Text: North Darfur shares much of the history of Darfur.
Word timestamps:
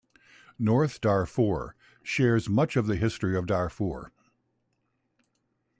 North 0.57 0.99
Darfur 0.99 1.75
shares 2.01 2.49
much 2.49 2.75
of 2.75 2.87
the 2.87 2.95
history 2.95 3.37
of 3.37 3.45
Darfur. 3.45 4.11